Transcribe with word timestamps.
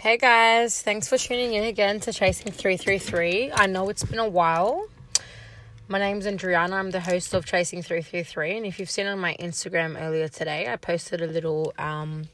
Hey 0.00 0.16
guys, 0.16 0.80
thanks 0.80 1.08
for 1.08 1.18
tuning 1.18 1.52
in 1.52 1.64
again 1.64 2.00
to 2.00 2.10
Chasing 2.10 2.52
333. 2.52 3.52
I 3.52 3.66
know 3.66 3.90
it's 3.90 4.02
been 4.02 4.18
a 4.18 4.26
while. 4.26 4.88
My 5.88 5.98
name's 5.98 6.24
Andreana. 6.24 6.72
I'm 6.72 6.90
the 6.90 7.00
host 7.00 7.34
of 7.34 7.44
Chasing 7.44 7.82
333. 7.82 8.56
And 8.56 8.64
if 8.64 8.80
you've 8.80 8.88
seen 8.88 9.06
on 9.06 9.18
my 9.18 9.36
Instagram 9.38 10.00
earlier 10.00 10.26
today, 10.26 10.72
I 10.72 10.76
posted 10.76 11.20
a 11.20 11.26
little, 11.26 11.74
um, 11.78 12.28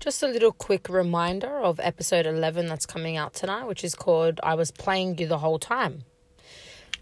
just 0.00 0.22
a 0.22 0.28
little 0.28 0.50
quick 0.50 0.88
reminder 0.88 1.58
of 1.58 1.78
episode 1.78 2.24
11 2.24 2.68
that's 2.68 2.86
coming 2.86 3.18
out 3.18 3.34
tonight, 3.34 3.64
which 3.64 3.84
is 3.84 3.94
called 3.94 4.40
I 4.42 4.54
Was 4.54 4.70
Playing 4.70 5.18
You 5.18 5.26
the 5.26 5.40
Whole 5.40 5.58
Time. 5.58 6.04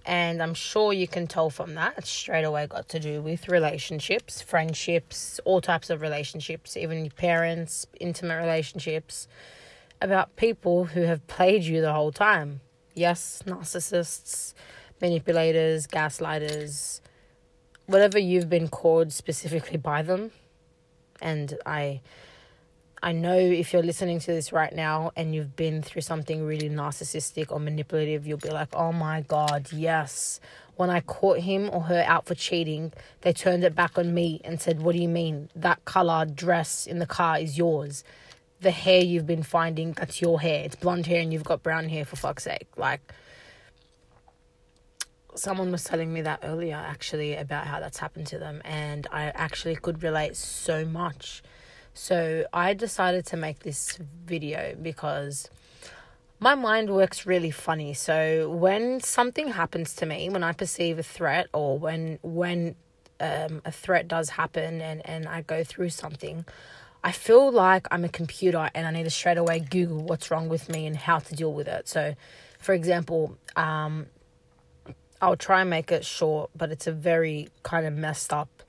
And 0.06 0.42
I'm 0.42 0.54
sure 0.54 0.92
you 0.92 1.08
can 1.08 1.26
tell 1.26 1.48
from 1.48 1.74
that, 1.74 1.94
it's 1.96 2.10
straight 2.10 2.44
away 2.44 2.66
got 2.66 2.88
to 2.90 3.00
do 3.00 3.22
with 3.22 3.48
relationships, 3.48 4.42
friendships, 4.42 5.40
all 5.46 5.62
types 5.62 5.88
of 5.88 6.02
relationships, 6.02 6.76
even 6.76 7.04
your 7.04 7.12
parents, 7.12 7.86
intimate 7.98 8.36
relationships, 8.36 9.28
about 10.02 10.36
people 10.36 10.84
who 10.84 11.02
have 11.02 11.26
played 11.26 11.64
you 11.64 11.80
the 11.80 11.92
whole 11.94 12.12
time. 12.12 12.60
Yes, 12.94 13.42
narcissists, 13.46 14.52
manipulators, 15.00 15.86
gaslighters, 15.86 17.00
whatever 17.86 18.18
you've 18.18 18.50
been 18.50 18.68
called 18.68 19.10
specifically 19.10 19.78
by 19.78 20.02
them. 20.02 20.32
And 21.22 21.56
I 21.64 22.02
I 23.04 23.12
know 23.12 23.36
if 23.36 23.74
you're 23.74 23.82
listening 23.82 24.18
to 24.20 24.32
this 24.32 24.50
right 24.50 24.74
now 24.74 25.12
and 25.14 25.34
you've 25.34 25.54
been 25.56 25.82
through 25.82 26.00
something 26.00 26.42
really 26.42 26.70
narcissistic 26.70 27.52
or 27.52 27.60
manipulative, 27.60 28.26
you'll 28.26 28.38
be 28.38 28.48
like, 28.48 28.68
oh 28.72 28.92
my 28.92 29.20
God, 29.20 29.68
yes. 29.72 30.40
When 30.76 30.88
I 30.88 31.00
caught 31.00 31.40
him 31.40 31.68
or 31.70 31.82
her 31.82 32.02
out 32.06 32.24
for 32.24 32.34
cheating, 32.34 32.94
they 33.20 33.34
turned 33.34 33.62
it 33.62 33.74
back 33.74 33.98
on 33.98 34.14
me 34.14 34.40
and 34.42 34.58
said, 34.58 34.80
What 34.80 34.94
do 34.94 35.02
you 35.02 35.08
mean? 35.08 35.50
That 35.54 35.84
color 35.84 36.24
dress 36.24 36.86
in 36.86 36.98
the 36.98 37.04
car 37.06 37.38
is 37.38 37.58
yours. 37.58 38.04
The 38.62 38.70
hair 38.70 39.04
you've 39.04 39.26
been 39.26 39.42
finding, 39.42 39.92
that's 39.92 40.22
your 40.22 40.40
hair. 40.40 40.64
It's 40.64 40.74
blonde 40.74 41.04
hair 41.04 41.20
and 41.20 41.30
you've 41.30 41.44
got 41.44 41.62
brown 41.62 41.90
hair, 41.90 42.06
for 42.06 42.16
fuck's 42.16 42.44
sake. 42.44 42.68
Like, 42.78 43.02
someone 45.34 45.70
was 45.70 45.84
telling 45.84 46.10
me 46.10 46.22
that 46.22 46.40
earlier 46.42 46.76
actually 46.76 47.36
about 47.36 47.66
how 47.66 47.80
that's 47.80 47.98
happened 47.98 48.28
to 48.28 48.38
them, 48.38 48.62
and 48.64 49.06
I 49.12 49.24
actually 49.24 49.76
could 49.76 50.02
relate 50.02 50.36
so 50.36 50.86
much 50.86 51.42
so 51.94 52.44
I 52.52 52.74
decided 52.74 53.24
to 53.26 53.36
make 53.36 53.60
this 53.60 53.98
video 54.26 54.76
because 54.80 55.48
my 56.40 56.56
mind 56.56 56.90
works 56.90 57.24
really 57.24 57.52
funny. 57.52 57.94
So 57.94 58.50
when 58.50 59.00
something 59.00 59.48
happens 59.48 59.94
to 59.94 60.06
me, 60.06 60.28
when 60.28 60.42
I 60.42 60.52
perceive 60.52 60.98
a 60.98 61.02
threat 61.02 61.46
or 61.54 61.78
when 61.78 62.18
when 62.22 62.74
um, 63.20 63.62
a 63.64 63.70
threat 63.70 64.08
does 64.08 64.30
happen 64.30 64.80
and, 64.80 65.00
and 65.08 65.28
I 65.28 65.42
go 65.42 65.62
through 65.62 65.90
something, 65.90 66.44
I 67.04 67.12
feel 67.12 67.52
like 67.52 67.86
I'm 67.92 68.04
a 68.04 68.08
computer 68.08 68.70
and 68.74 68.86
I 68.86 68.90
need 68.90 69.04
to 69.04 69.10
straight 69.10 69.38
away 69.38 69.60
Google 69.60 70.02
what's 70.02 70.30
wrong 70.32 70.48
with 70.48 70.68
me 70.68 70.86
and 70.86 70.96
how 70.96 71.20
to 71.20 71.34
deal 71.34 71.52
with 71.52 71.68
it. 71.68 71.86
So, 71.86 72.14
for 72.58 72.74
example, 72.74 73.38
um, 73.54 74.06
I'll 75.22 75.36
try 75.36 75.60
and 75.60 75.70
make 75.70 75.92
it 75.92 76.04
short, 76.04 76.50
but 76.56 76.72
it's 76.72 76.88
a 76.88 76.92
very 76.92 77.48
kind 77.62 77.86
of 77.86 77.94
messed 77.94 78.32
up 78.32 78.62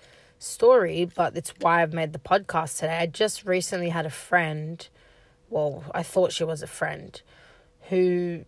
story, 0.45 1.09
but 1.13 1.35
it's 1.35 1.53
why 1.59 1.81
I've 1.81 1.93
made 1.93 2.13
the 2.13 2.19
podcast 2.19 2.79
today. 2.79 2.97
I 2.97 3.05
just 3.07 3.45
recently 3.45 3.89
had 3.89 4.05
a 4.05 4.09
friend, 4.11 4.87
well, 5.49 5.83
I 5.93 6.03
thought 6.03 6.31
she 6.31 6.43
was 6.43 6.61
a 6.61 6.67
friend, 6.67 7.21
who 7.89 8.45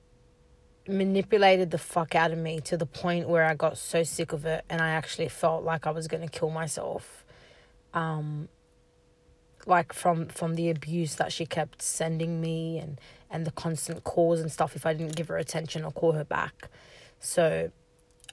manipulated 0.88 1.72
the 1.72 1.78
fuck 1.78 2.16
out 2.16 2.32
of 2.32 2.38
me 2.38 2.62
to 2.62 2.78
the 2.78 2.86
point 2.86 3.28
where 3.28 3.44
I 3.44 3.56
got 3.56 3.78
so 3.78 4.04
sick 4.04 4.32
of 4.32 4.46
it 4.46 4.64
and 4.70 4.82
I 4.82 4.90
actually 4.90 5.28
felt 5.28 5.64
like 5.64 5.86
I 5.86 5.92
was 5.92 6.08
going 6.08 6.24
to 6.24 6.30
kill 6.30 6.50
myself. 6.50 7.26
Um 7.94 8.48
like 9.66 9.92
from 9.92 10.28
from 10.28 10.56
the 10.56 10.70
abuse 10.70 11.16
that 11.16 11.32
she 11.32 11.46
kept 11.46 11.82
sending 11.82 12.40
me 12.40 12.80
and 12.80 13.00
and 13.30 13.46
the 13.46 13.52
constant 13.52 14.04
calls 14.06 14.40
and 14.40 14.50
stuff 14.52 14.76
if 14.76 14.86
I 14.86 14.94
didn't 14.94 15.16
give 15.16 15.28
her 15.28 15.38
attention 15.38 15.84
or 15.84 15.92
call 15.92 16.14
her 16.14 16.24
back. 16.24 16.70
So 17.20 17.72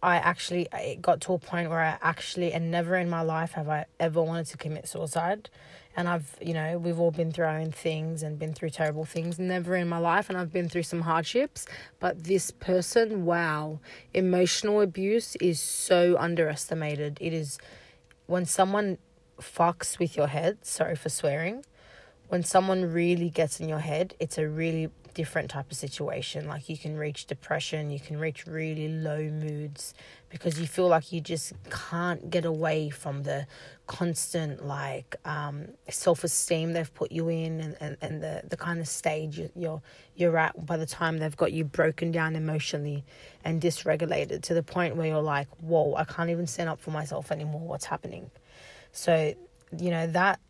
I 0.05 0.17
actually 0.17 0.69
it 0.75 1.01
got 1.01 1.23
to 1.23 1.33
a 1.33 1.39
point 1.39 1.71
where 1.71 1.81
I 1.81 1.97
actually 2.03 2.53
and 2.53 2.71
never 2.71 2.95
in 2.97 3.09
my 3.09 3.23
life 3.23 3.53
have 3.53 3.71
I 3.71 3.87
ever 3.99 4.23
wanted 4.23 4.47
to 4.49 4.59
commit 4.59 4.87
suicide. 4.87 5.49
And 5.97 6.09
I've, 6.09 6.37
you 6.43 6.53
know, 6.53 6.77
we've 6.77 6.99
all 6.99 7.11
been 7.11 7.33
through 7.33 7.47
our 7.47 7.57
own 7.57 7.71
things 7.71 8.23
and 8.23 8.39
been 8.39 8.53
through 8.53 8.71
terrible 8.71 9.05
things. 9.05 9.39
Never 9.39 9.77
in 9.77 9.89
my 9.89 9.99
life, 9.99 10.29
and 10.29 10.37
I've 10.37 10.53
been 10.53 10.69
through 10.69 10.83
some 10.83 11.03
hardships. 11.03 11.67
But 12.01 12.25
this 12.25 12.51
person, 12.51 13.25
wow, 13.25 13.79
emotional 14.13 14.81
abuse 14.83 15.37
is 15.37 15.59
so 15.61 16.17
underestimated. 16.19 17.17
It 17.21 17.33
is 17.33 17.59
when 18.27 18.45
someone 18.45 18.99
fucks 19.41 19.99
with 19.99 20.17
your 20.17 20.27
head, 20.27 20.59
sorry 20.67 20.97
for 20.97 21.09
swearing, 21.09 21.65
when 22.29 22.43
someone 22.43 22.93
really 22.93 23.31
gets 23.31 23.61
in 23.61 23.69
your 23.69 23.79
head, 23.79 24.15
it's 24.19 24.37
a 24.37 24.49
really 24.49 24.91
different 25.15 25.51
type 25.51 25.71
of 25.71 25.77
situation. 25.77 26.47
Like 26.47 26.69
you 26.69 26.77
can 26.77 26.97
reach 26.97 27.27
depression, 27.27 27.91
you 27.91 28.01
can 28.01 28.19
reach 28.19 28.47
really 28.47 28.89
low 28.89 29.23
moods 29.23 29.95
because 30.29 30.61
you 30.61 30.67
feel 30.67 30.89
like 30.89 31.13
you 31.13 31.21
just 31.21 31.53
can't 31.71 32.29
get 32.29 32.45
away 32.45 32.91
from 32.91 33.23
the 33.23 33.47
constant 33.87 34.67
like 34.67 35.15
um, 35.25 35.69
self 35.89 36.25
esteem 36.25 36.73
they've 36.73 36.93
put 36.93 37.13
you 37.13 37.29
in 37.29 37.61
and, 37.61 37.77
and, 37.81 37.97
and 38.03 38.23
the, 38.23 38.43
the 38.49 38.57
kind 38.57 38.81
of 38.81 38.89
stage 38.89 39.41
you're 39.55 39.81
you're 40.17 40.37
at 40.37 40.67
by 40.67 40.77
the 40.77 40.87
time 40.87 41.19
they've 41.19 41.37
got 41.37 41.53
you 41.53 41.65
broken 41.65 42.11
down 42.11 42.35
emotionally 42.37 43.05
and 43.45 43.63
dysregulated 43.63 44.43
to 44.43 44.55
the 44.55 44.63
point 44.63 44.97
where 44.97 45.07
you're 45.07 45.23
like, 45.23 45.49
whoa, 45.61 45.95
I 45.95 46.05
can't 46.05 46.31
even 46.31 46.47
stand 46.47 46.69
up 46.69 46.81
for 46.81 46.91
myself 46.91 47.31
anymore. 47.31 47.61
What's 47.61 47.85
happening? 47.85 48.31
So, 48.93 49.35
you 49.77 49.91
know, 49.91 50.07
that 50.09 50.41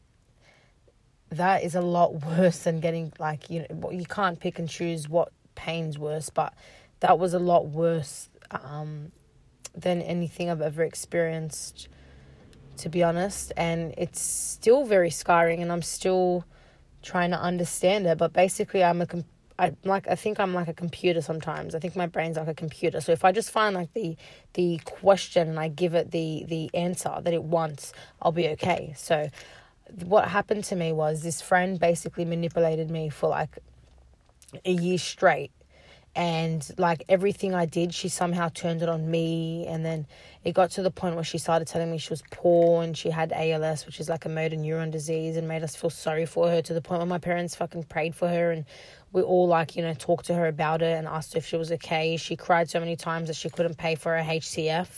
that 1.34 1.62
is 1.62 1.74
a 1.74 1.80
lot 1.80 2.24
worse 2.26 2.58
than 2.58 2.80
getting 2.80 3.12
like 3.18 3.50
you 3.50 3.66
know 3.70 3.90
you 3.90 4.04
can't 4.04 4.40
pick 4.40 4.58
and 4.58 4.68
choose 4.68 5.08
what 5.08 5.32
pain's 5.54 5.98
worse 5.98 6.30
but 6.30 6.54
that 7.00 7.18
was 7.18 7.34
a 7.34 7.38
lot 7.38 7.66
worse 7.66 8.28
um, 8.50 9.12
than 9.74 10.00
anything 10.02 10.50
i've 10.50 10.62
ever 10.62 10.82
experienced 10.82 11.88
to 12.76 12.88
be 12.88 13.02
honest 13.02 13.52
and 13.56 13.94
it's 13.96 14.20
still 14.20 14.84
very 14.84 15.10
scarring 15.10 15.62
and 15.62 15.70
i'm 15.70 15.82
still 15.82 16.44
trying 17.02 17.30
to 17.30 17.38
understand 17.38 18.06
it 18.06 18.18
but 18.18 18.32
basically 18.32 18.82
i'm 18.82 19.00
a 19.00 19.06
I 19.58 19.72
like 19.84 20.08
I 20.08 20.16
think 20.16 20.40
I'm 20.40 20.52
like 20.52 20.68
a 20.68 20.74
computer 20.74 21.20
sometimes. 21.20 21.74
I 21.74 21.78
think 21.78 21.94
my 21.94 22.06
brain's 22.06 22.36
like 22.36 22.48
a 22.48 22.54
computer. 22.54 23.00
So 23.00 23.12
if 23.12 23.24
I 23.24 23.30
just 23.30 23.50
find 23.50 23.74
like 23.74 23.92
the 23.92 24.16
the 24.54 24.80
question 24.84 25.48
and 25.48 25.60
I 25.60 25.68
give 25.68 25.94
it 25.94 26.10
the 26.10 26.44
the 26.48 26.70
answer 26.74 27.14
that 27.22 27.32
it 27.32 27.44
wants, 27.44 27.92
I'll 28.20 28.32
be 28.32 28.48
okay. 28.48 28.94
So 28.96 29.30
what 30.04 30.28
happened 30.28 30.64
to 30.64 30.76
me 30.76 30.92
was 30.92 31.22
this 31.22 31.40
friend 31.40 31.78
basically 31.78 32.24
manipulated 32.24 32.90
me 32.90 33.08
for 33.08 33.28
like 33.28 33.58
a 34.64 34.72
year 34.72 34.98
straight 34.98 35.50
and 36.16 36.64
like 36.78 37.02
everything 37.08 37.54
I 37.54 37.66
did, 37.66 37.92
she 37.92 38.08
somehow 38.08 38.48
turned 38.48 38.82
it 38.82 38.88
on 38.88 39.10
me. 39.10 39.66
And 39.66 39.84
then 39.84 40.06
it 40.44 40.52
got 40.52 40.70
to 40.72 40.82
the 40.82 40.90
point 40.90 41.16
where 41.16 41.24
she 41.24 41.38
started 41.38 41.66
telling 41.66 41.90
me 41.90 41.98
she 41.98 42.10
was 42.10 42.22
poor 42.30 42.84
and 42.84 42.96
she 42.96 43.10
had 43.10 43.32
ALS, 43.32 43.84
which 43.84 43.98
is 43.98 44.08
like 44.08 44.24
a 44.24 44.28
motor 44.28 44.54
neuron 44.54 44.92
disease, 44.92 45.36
and 45.36 45.48
made 45.48 45.64
us 45.64 45.74
feel 45.74 45.90
sorry 45.90 46.24
for 46.24 46.48
her 46.48 46.62
to 46.62 46.72
the 46.72 46.80
point 46.80 47.00
where 47.00 47.06
my 47.06 47.18
parents 47.18 47.56
fucking 47.56 47.84
prayed 47.84 48.14
for 48.14 48.28
her. 48.28 48.52
And 48.52 48.64
we 49.12 49.22
all 49.22 49.48
like, 49.48 49.74
you 49.74 49.82
know, 49.82 49.92
talked 49.92 50.26
to 50.26 50.34
her 50.34 50.46
about 50.46 50.82
it 50.82 50.96
and 50.96 51.08
asked 51.08 51.34
if 51.34 51.46
she 51.46 51.56
was 51.56 51.72
okay. 51.72 52.16
She 52.16 52.36
cried 52.36 52.70
so 52.70 52.78
many 52.78 52.94
times 52.94 53.26
that 53.26 53.34
she 53.34 53.50
couldn't 53.50 53.76
pay 53.76 53.96
for 53.96 54.16
her 54.16 54.22
HCF 54.22 54.88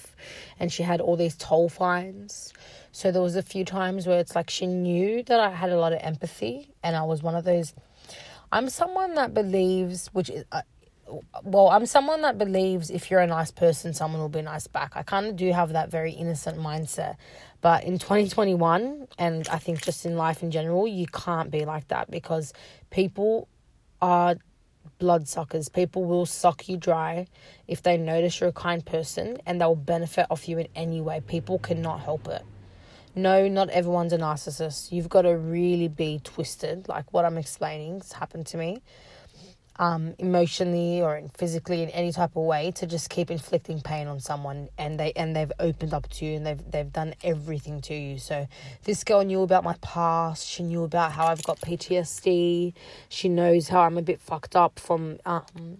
and 0.61 0.71
she 0.71 0.83
had 0.83 1.01
all 1.01 1.17
these 1.17 1.37
toll 1.37 1.71
fines. 1.71 2.53
So 2.97 3.13
there 3.13 3.21
was 3.21 3.37
a 3.37 3.43
few 3.43 3.63
times 3.63 4.07
where 4.07 4.19
it's 4.19 4.35
like 4.35 4.49
she 4.49 4.67
knew 4.67 5.23
that 5.25 5.39
I 5.39 5.51
had 5.51 5.69
a 5.69 5.79
lot 5.79 5.93
of 5.93 5.99
empathy, 6.01 6.71
and 6.83 6.97
I 6.97 7.03
was 7.03 7.23
one 7.23 7.35
of 7.35 7.45
those. 7.45 7.75
I'm 8.51 8.71
someone 8.71 9.17
that 9.17 9.35
believes, 9.35 10.09
which 10.15 10.31
is, 10.31 10.47
uh, 10.51 10.63
well, 11.45 11.69
I'm 11.69 11.85
someone 11.85 12.23
that 12.23 12.39
believes 12.39 12.89
if 12.89 13.11
you're 13.11 13.21
a 13.21 13.27
nice 13.27 13.51
person, 13.51 13.93
someone 13.93 14.23
will 14.23 14.31
be 14.31 14.41
nice 14.41 14.67
back. 14.67 14.93
I 14.97 15.03
kind 15.03 15.27
of 15.27 15.37
do 15.37 15.53
have 15.53 15.75
that 15.75 15.91
very 15.91 16.13
innocent 16.13 16.57
mindset. 16.57 17.17
But 17.61 17.85
in 17.85 17.99
2021, 17.99 19.09
and 19.19 19.47
I 19.49 19.59
think 19.59 19.83
just 19.83 20.07
in 20.07 20.17
life 20.17 20.43
in 20.43 20.51
general, 20.51 20.89
you 20.89 21.07
can't 21.07 21.51
be 21.51 21.67
like 21.67 21.89
that 21.89 22.11
because 22.11 22.55
people 22.89 23.47
are 24.01 24.37
bloodsuckers. 24.99 25.69
People 25.69 26.07
will 26.07 26.25
suck 26.25 26.67
you 26.67 26.79
dry 26.79 27.27
if 27.69 27.83
they 27.83 27.99
notice 27.99 28.41
you're 28.41 28.49
a 28.49 28.55
kind 28.55 28.87
person 28.87 29.37
and 29.45 29.61
they'll 29.61 29.75
benefit 29.77 30.29
off 30.31 30.49
you 30.49 30.57
in 30.57 30.69
any 30.75 31.03
way. 31.03 31.21
People 31.21 31.59
cannot 31.59 32.01
help 32.01 32.27
it 32.27 32.43
no, 33.17 33.49
not 33.49 33.71
everyone's 33.71 34.13
a 34.13 34.19
narcissist. 34.19 34.93
You've 34.93 35.09
got 35.09 35.23
to 35.23 35.31
really 35.31 35.89
be 35.89 36.21
twisted, 36.23 36.87
like 36.87 37.15
what 37.15 37.25
I'm 37.25 37.39
explaining 37.39 38.01
has 38.01 38.13
happened 38.13 38.47
to 38.49 38.59
me, 38.59 38.83
um, 39.79 40.15
emotionally 40.19 41.01
or 41.01 41.23
physically 41.35 41.83
in 41.83 41.89
any 41.91 42.13
type 42.13 42.37
of 42.37 42.45
way 42.45 42.73
to 42.73 42.87
just 42.87 43.09
keep 43.09 43.31
inflicting 43.31 43.81
pain 43.81 44.07
on 44.07 44.21
someone, 44.21 44.69
and 44.77 45.01
they 45.01 45.13
and 45.17 45.35
they've 45.35 45.53
opened 45.59 45.95
up 45.95 46.07
to 46.11 46.27
you 46.27 46.37
and 46.37 46.47
they've 46.47 46.71
they've 46.71 46.93
done 46.93 47.15
everything 47.25 47.81
to 47.83 47.95
you. 47.95 48.19
So 48.19 48.47
this 48.85 49.03
girl 49.03 49.25
knew 49.25 49.41
about 49.41 49.65
my 49.65 49.77
past. 49.81 50.47
She 50.47 50.63
knew 50.63 50.85
about 50.85 51.13
how 51.13 51.27
I've 51.27 51.43
got 51.43 51.59
PTSD. 51.63 52.75
She 53.09 53.29
knows 53.31 53.69
how 53.69 53.81
I'm 53.81 53.97
a 53.97 54.03
bit 54.03 54.21
fucked 54.21 54.57
up 54.57 54.79
from 54.79 55.21
um, 55.25 55.79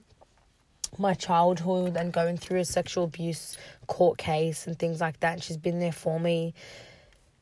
my 0.97 1.13
childhood 1.13 1.99
and 1.99 2.15
going 2.15 2.39
through 2.39 2.61
a 2.61 2.65
sexual 2.65 3.05
abuse 3.05 3.59
court 3.89 4.17
case 4.17 4.67
and 4.67 4.79
things 4.79 5.03
like 5.03 5.21
that. 5.21 5.35
And 5.35 5.43
she's 5.43 5.59
been 5.59 5.81
there 5.81 5.93
for 5.93 6.19
me 6.19 6.55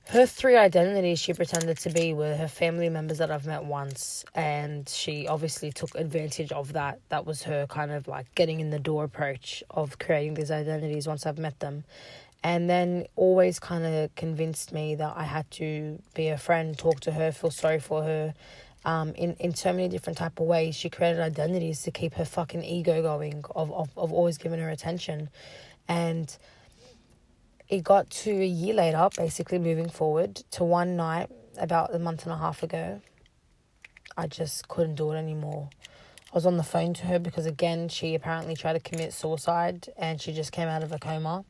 her 0.08 0.26
three 0.26 0.56
identities 0.56 1.18
she 1.18 1.32
pretended 1.32 1.78
to 1.78 1.90
be 1.90 2.12
were 2.12 2.36
her 2.36 2.48
family 2.48 2.88
members 2.88 3.18
that 3.18 3.30
I've 3.30 3.46
met 3.46 3.64
once, 3.64 4.24
and 4.34 4.88
she 4.88 5.26
obviously 5.26 5.72
took 5.72 5.94
advantage 5.94 6.52
of 6.52 6.74
that. 6.74 7.00
That 7.08 7.24
was 7.26 7.42
her 7.44 7.66
kind 7.66 7.90
of 7.90 8.06
like 8.06 8.32
getting 8.34 8.60
in 8.60 8.70
the 8.70 8.78
door 8.78 9.04
approach 9.04 9.62
of 9.70 9.98
creating 9.98 10.34
these 10.34 10.50
identities 10.50 11.06
once 11.06 11.24
I've 11.24 11.38
met 11.38 11.60
them. 11.60 11.84
And 12.42 12.68
then 12.68 13.06
always 13.16 13.58
kind 13.58 13.86
of 13.86 14.14
convinced 14.14 14.72
me 14.72 14.94
that 14.96 15.14
I 15.16 15.24
had 15.24 15.50
to 15.52 15.98
be 16.12 16.28
a 16.28 16.36
friend, 16.36 16.76
talk 16.76 17.00
to 17.00 17.12
her, 17.12 17.32
feel 17.32 17.50
sorry 17.50 17.80
for 17.80 18.02
her. 18.02 18.34
Um, 18.84 19.14
in, 19.14 19.34
in 19.40 19.54
so 19.54 19.72
many 19.72 19.88
different 19.88 20.18
type 20.18 20.38
of 20.38 20.46
ways, 20.46 20.76
she 20.76 20.90
created 20.90 21.20
identities 21.20 21.80
to 21.84 21.90
keep 21.90 22.12
her 22.14 22.26
fucking 22.26 22.62
ego 22.62 23.00
going 23.00 23.42
of, 23.56 23.72
of, 23.72 23.88
of 23.96 24.12
always 24.12 24.36
giving 24.36 24.60
her 24.60 24.68
attention. 24.68 25.30
And 25.88 26.36
it 27.69 27.82
got 27.82 28.11
to 28.11 28.31
a 28.31 28.46
year 28.46 28.75
later, 28.75 29.08
basically 29.16 29.58
moving 29.58 29.88
forward 29.88 30.37
to 30.52 30.64
one 30.64 30.96
night 30.96 31.31
about 31.58 31.94
a 31.94 31.99
month 31.99 32.25
and 32.25 32.32
a 32.32 32.37
half 32.37 32.62
ago. 32.62 33.00
I 34.16 34.26
just 34.26 34.69
couldn't 34.69 34.96
do 34.96 35.12
it 35.12 35.16
anymore. 35.16 35.70
I 36.32 36.37
was 36.37 36.46
on 36.46 36.56
the 36.56 36.62
phone 36.62 36.94
to 36.94 37.06
her 37.06 37.19
because, 37.19 37.46
again, 37.46 37.88
she 37.88 38.14
apparently 38.14 38.56
tried 38.56 38.75
to 38.75 38.81
commit 38.81 39.12
suicide 39.12 39.88
and 39.96 40.20
she 40.20 40.32
just 40.32 40.52
came 40.52 40.69
out 40.69 40.82
of 40.82 40.93
a 40.93 40.99
coma. 40.99 41.44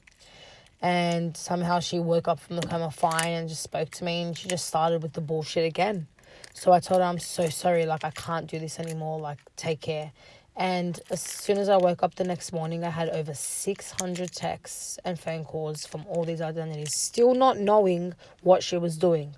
And 0.80 1.36
somehow 1.36 1.80
she 1.80 1.98
woke 1.98 2.28
up 2.28 2.38
from 2.38 2.56
the 2.56 2.66
coma 2.66 2.90
fine 2.90 3.32
and 3.32 3.48
just 3.48 3.62
spoke 3.62 3.90
to 3.92 4.04
me 4.04 4.22
and 4.22 4.36
she 4.36 4.48
just 4.48 4.66
started 4.66 5.02
with 5.02 5.14
the 5.14 5.22
bullshit 5.22 5.64
again. 5.64 6.06
So 6.52 6.72
I 6.72 6.80
told 6.80 7.00
her, 7.00 7.06
I'm 7.06 7.18
so 7.18 7.48
sorry, 7.48 7.86
like, 7.86 8.04
I 8.04 8.10
can't 8.10 8.46
do 8.46 8.58
this 8.58 8.78
anymore, 8.78 9.18
like, 9.18 9.38
take 9.56 9.80
care. 9.80 10.12
And 10.56 11.00
as 11.10 11.20
soon 11.20 11.58
as 11.58 11.68
I 11.68 11.76
woke 11.76 12.02
up 12.02 12.14
the 12.14 12.24
next 12.24 12.52
morning, 12.52 12.84
I 12.84 12.90
had 12.90 13.08
over 13.08 13.34
600 13.34 14.32
texts 14.32 14.98
and 15.04 15.18
phone 15.18 15.44
calls 15.44 15.84
from 15.84 16.04
all 16.06 16.24
these 16.24 16.40
identities, 16.40 16.94
still 16.94 17.34
not 17.34 17.58
knowing 17.58 18.14
what 18.42 18.62
she 18.62 18.76
was 18.76 18.96
doing. 18.96 19.34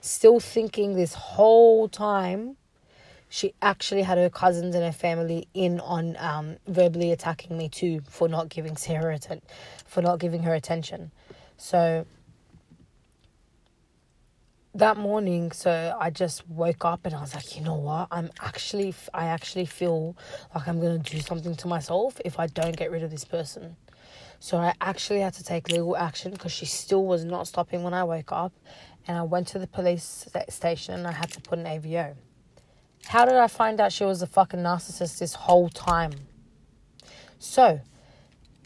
Still 0.00 0.38
thinking 0.38 0.94
this 0.94 1.14
whole 1.14 1.88
time 1.88 2.56
she 3.28 3.54
actually 3.62 4.02
had 4.02 4.18
her 4.18 4.28
cousins 4.28 4.74
and 4.74 4.84
her 4.84 4.92
family 4.92 5.46
in 5.54 5.78
on 5.80 6.16
um, 6.18 6.56
verbally 6.66 7.12
attacking 7.12 7.56
me 7.56 7.68
too 7.68 8.00
for 8.08 8.28
not 8.28 8.48
giving 8.48 8.76
Sarah 8.76 9.14
atten- 9.14 9.42
for 9.86 10.02
not 10.02 10.18
giving 10.18 10.42
her 10.42 10.52
attention. 10.52 11.12
So 11.56 12.06
that 14.74 14.96
morning 14.96 15.50
so 15.50 15.96
i 16.00 16.10
just 16.10 16.48
woke 16.48 16.84
up 16.84 17.04
and 17.04 17.14
i 17.14 17.20
was 17.20 17.34
like 17.34 17.56
you 17.56 17.62
know 17.62 17.74
what? 17.74 18.06
I'm 18.10 18.30
actually 18.40 18.94
i 19.12 19.26
actually 19.26 19.66
feel 19.66 20.16
like 20.54 20.68
i'm 20.68 20.80
going 20.80 21.02
to 21.02 21.10
do 21.16 21.20
something 21.20 21.56
to 21.56 21.68
myself 21.68 22.20
if 22.24 22.38
i 22.38 22.46
don't 22.46 22.76
get 22.76 22.90
rid 22.90 23.02
of 23.02 23.10
this 23.10 23.24
person. 23.24 23.76
So 24.38 24.58
i 24.58 24.74
actually 24.80 25.20
had 25.20 25.34
to 25.34 25.44
take 25.44 25.70
legal 25.70 25.96
action 25.96 26.30
because 26.32 26.52
she 26.52 26.66
still 26.66 27.04
was 27.04 27.24
not 27.24 27.46
stopping 27.48 27.82
when 27.82 27.94
i 27.94 28.04
woke 28.04 28.32
up 28.32 28.52
and 29.08 29.18
i 29.18 29.22
went 29.22 29.48
to 29.48 29.58
the 29.58 29.66
police 29.66 30.28
station 30.48 30.94
and 30.94 31.06
i 31.06 31.12
had 31.12 31.30
to 31.32 31.40
put 31.40 31.58
an 31.58 31.64
avo 31.64 32.14
how 33.06 33.24
did 33.24 33.34
i 33.34 33.46
find 33.46 33.80
out 33.80 33.92
she 33.92 34.04
was 34.04 34.22
a 34.22 34.26
fucking 34.26 34.60
narcissist 34.60 35.18
this 35.18 35.34
whole 35.34 35.68
time? 35.68 36.12
So 37.38 37.80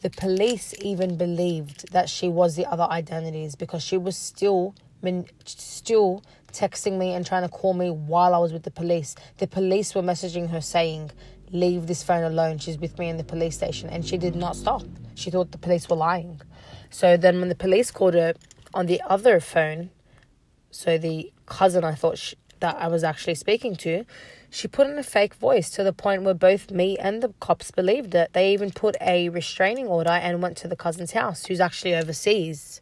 the 0.02 0.10
police 0.10 0.74
even 0.82 1.16
believed 1.16 1.92
that 1.92 2.08
she 2.08 2.28
was 2.28 2.56
the 2.56 2.66
other 2.66 2.84
identities 2.84 3.54
because 3.54 3.82
she 3.82 3.96
was 3.96 4.16
still 4.16 4.74
been 5.04 5.26
still 5.44 6.24
texting 6.52 6.98
me 6.98 7.12
and 7.12 7.26
trying 7.26 7.42
to 7.42 7.48
call 7.48 7.74
me 7.74 7.90
while 7.90 8.34
I 8.34 8.38
was 8.38 8.52
with 8.52 8.62
the 8.62 8.70
police. 8.70 9.14
The 9.38 9.46
police 9.46 9.94
were 9.94 10.02
messaging 10.02 10.50
her 10.50 10.60
saying, 10.60 11.10
Leave 11.50 11.86
this 11.86 12.02
phone 12.02 12.24
alone. 12.24 12.58
She's 12.58 12.78
with 12.78 12.98
me 12.98 13.08
in 13.08 13.16
the 13.16 13.24
police 13.24 13.54
station. 13.54 13.88
And 13.88 14.04
she 14.04 14.16
did 14.16 14.34
not 14.34 14.56
stop. 14.56 14.82
She 15.14 15.30
thought 15.30 15.52
the 15.52 15.58
police 15.58 15.88
were 15.88 15.96
lying. 15.96 16.40
So 16.90 17.16
then, 17.16 17.38
when 17.38 17.48
the 17.48 17.54
police 17.54 17.90
called 17.90 18.14
her 18.14 18.34
on 18.72 18.86
the 18.86 19.00
other 19.06 19.38
phone, 19.38 19.90
so 20.70 20.98
the 20.98 21.32
cousin 21.46 21.84
I 21.84 21.94
thought 21.94 22.18
she, 22.18 22.36
that 22.60 22.76
I 22.76 22.88
was 22.88 23.04
actually 23.04 23.36
speaking 23.36 23.76
to, 23.76 24.04
she 24.50 24.68
put 24.68 24.88
in 24.88 24.98
a 24.98 25.02
fake 25.02 25.34
voice 25.34 25.70
to 25.70 25.84
the 25.84 25.92
point 25.92 26.22
where 26.22 26.34
both 26.34 26.70
me 26.70 26.96
and 26.98 27.22
the 27.22 27.32
cops 27.40 27.70
believed 27.70 28.14
it. 28.14 28.32
They 28.32 28.52
even 28.52 28.70
put 28.70 28.96
a 29.00 29.28
restraining 29.28 29.86
order 29.86 30.10
and 30.10 30.42
went 30.42 30.56
to 30.58 30.68
the 30.68 30.76
cousin's 30.76 31.12
house, 31.12 31.46
who's 31.46 31.60
actually 31.60 31.94
overseas. 31.94 32.80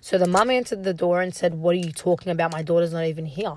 So 0.00 0.18
the 0.18 0.26
mum 0.26 0.50
answered 0.50 0.84
the 0.84 0.94
door 0.94 1.20
and 1.20 1.34
said, 1.34 1.54
What 1.54 1.74
are 1.74 1.78
you 1.78 1.92
talking 1.92 2.32
about? 2.32 2.52
My 2.52 2.62
daughter's 2.62 2.92
not 2.92 3.04
even 3.04 3.26
here. 3.26 3.56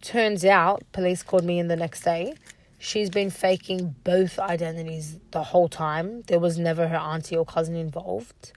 Turns 0.00 0.44
out, 0.44 0.82
police 0.92 1.22
called 1.22 1.44
me 1.44 1.58
in 1.58 1.68
the 1.68 1.76
next 1.76 2.02
day. 2.02 2.34
She's 2.78 3.10
been 3.10 3.30
faking 3.30 3.96
both 4.04 4.38
identities 4.38 5.18
the 5.32 5.42
whole 5.42 5.68
time. 5.68 6.22
There 6.22 6.38
was 6.38 6.58
never 6.58 6.86
her 6.86 6.96
auntie 6.96 7.36
or 7.36 7.44
cousin 7.44 7.74
involved. 7.74 8.52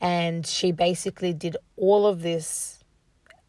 And 0.00 0.46
she 0.46 0.72
basically 0.72 1.32
did 1.32 1.56
all 1.76 2.06
of 2.06 2.22
this 2.22 2.82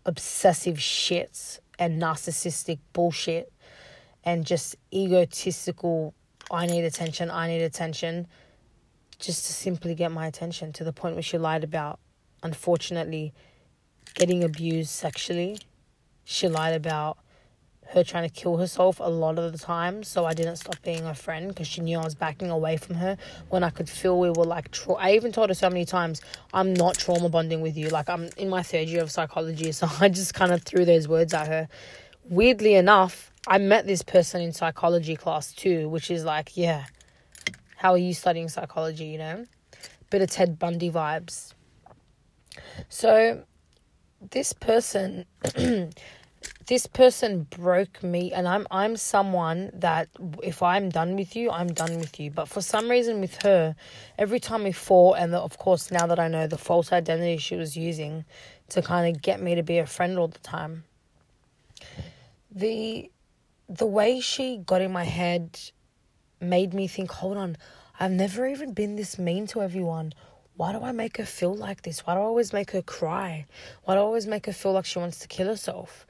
obsessive 0.05 0.79
shit 0.79 1.59
and 1.79 1.99
narcissistic 1.99 2.79
bullshit 2.93 3.51
and 4.23 4.45
just 4.45 4.75
egotistical, 4.93 6.13
I 6.51 6.67
need 6.67 6.83
attention, 6.83 7.31
I 7.31 7.47
need 7.47 7.61
attention 7.61 8.27
just 9.21 9.45
to 9.45 9.53
simply 9.53 9.95
get 9.95 10.11
my 10.11 10.27
attention 10.27 10.73
to 10.73 10.83
the 10.83 10.91
point 10.91 11.15
where 11.15 11.23
she 11.23 11.37
lied 11.37 11.63
about, 11.63 11.99
unfortunately, 12.43 13.33
getting 14.15 14.43
abused 14.43 14.89
sexually. 14.89 15.59
She 16.25 16.47
lied 16.47 16.73
about 16.73 17.17
her 17.89 18.03
trying 18.03 18.27
to 18.27 18.33
kill 18.33 18.57
herself 18.57 18.99
a 18.99 19.09
lot 19.09 19.37
of 19.37 19.51
the 19.51 19.57
time. 19.57 20.03
So 20.03 20.25
I 20.25 20.33
didn't 20.33 20.55
stop 20.57 20.81
being 20.81 21.03
her 21.03 21.13
friend 21.13 21.49
because 21.49 21.67
she 21.67 21.81
knew 21.81 21.99
I 21.99 22.03
was 22.03 22.15
backing 22.15 22.49
away 22.49 22.77
from 22.77 22.95
her 22.95 23.17
when 23.49 23.63
I 23.63 23.69
could 23.69 23.89
feel 23.89 24.19
we 24.19 24.29
were 24.29 24.45
like. 24.45 24.71
Tra- 24.71 24.95
I 24.95 25.11
even 25.11 25.31
told 25.31 25.49
her 25.49 25.53
so 25.53 25.69
many 25.69 25.85
times, 25.85 26.21
I'm 26.53 26.73
not 26.73 26.97
trauma 26.97 27.29
bonding 27.29 27.61
with 27.61 27.77
you. 27.77 27.89
Like 27.89 28.09
I'm 28.09 28.29
in 28.37 28.49
my 28.49 28.63
third 28.63 28.87
year 28.87 29.01
of 29.01 29.11
psychology, 29.11 29.71
so 29.79 29.87
I 29.99 30.09
just 30.09 30.33
kind 30.33 30.51
of 30.51 30.63
threw 30.63 30.85
those 30.85 31.07
words 31.07 31.33
at 31.33 31.47
her. 31.47 31.67
Weirdly 32.25 32.75
enough, 32.75 33.31
I 33.47 33.57
met 33.57 33.87
this 33.87 34.01
person 34.03 34.41
in 34.41 34.53
psychology 34.53 35.15
class 35.15 35.53
too, 35.53 35.89
which 35.89 36.09
is 36.09 36.23
like, 36.23 36.55
yeah, 36.55 36.85
how 37.81 37.93
are 37.93 37.97
you 37.97 38.13
studying 38.13 38.47
psychology, 38.47 39.05
you 39.05 39.17
know? 39.17 39.43
Bit 40.11 40.21
of 40.21 40.29
Ted 40.29 40.59
Bundy 40.59 40.91
vibes. 40.91 41.55
So 42.89 43.43
this 44.29 44.53
person 44.53 45.25
this 46.67 46.85
person 46.85 47.47
broke 47.49 48.03
me 48.03 48.31
and 48.33 48.47
I'm 48.47 48.67
I'm 48.69 48.95
someone 48.97 49.71
that 49.73 50.09
if 50.43 50.61
I'm 50.61 50.89
done 50.89 51.15
with 51.15 51.35
you, 51.35 51.49
I'm 51.49 51.73
done 51.73 51.97
with 51.97 52.19
you. 52.19 52.29
But 52.29 52.47
for 52.47 52.61
some 52.61 52.87
reason 52.87 53.19
with 53.19 53.41
her, 53.41 53.75
every 54.15 54.39
time 54.39 54.63
we 54.63 54.73
fall 54.73 55.15
and 55.15 55.33
the, 55.33 55.39
of 55.39 55.57
course 55.57 55.89
now 55.89 56.05
that 56.05 56.19
I 56.19 56.27
know 56.27 56.45
the 56.45 56.59
false 56.59 56.93
identity 56.93 57.37
she 57.37 57.55
was 57.55 57.75
using 57.75 58.25
to 58.69 58.83
kind 58.83 59.15
of 59.15 59.23
get 59.23 59.41
me 59.41 59.55
to 59.55 59.63
be 59.63 59.79
a 59.79 59.87
friend 59.87 60.19
all 60.19 60.27
the 60.27 60.37
time. 60.39 60.83
The 62.51 63.09
the 63.67 63.87
way 63.87 64.19
she 64.19 64.57
got 64.57 64.81
in 64.81 64.91
my 64.91 65.05
head 65.05 65.57
made 66.41 66.73
me 66.73 66.87
think, 66.87 67.11
hold 67.11 67.37
on, 67.37 67.57
I've 67.99 68.11
never 68.11 68.47
even 68.47 68.73
been 68.73 68.95
this 68.95 69.19
mean 69.19 69.47
to 69.47 69.61
everyone. 69.61 70.13
Why 70.57 70.71
do 70.73 70.83
I 70.83 70.91
make 70.91 71.17
her 71.17 71.25
feel 71.25 71.55
like 71.55 71.83
this? 71.83 72.05
Why 72.05 72.15
do 72.15 72.19
I 72.19 72.23
always 72.23 72.51
make 72.53 72.71
her 72.71 72.81
cry? 72.81 73.45
Why 73.83 73.95
do 73.95 73.99
I 73.99 74.03
always 74.03 74.27
make 74.27 74.45
her 74.47 74.53
feel 74.53 74.73
like 74.73 74.85
she 74.85 74.99
wants 74.99 75.19
to 75.19 75.27
kill 75.27 75.47
herself? 75.47 76.05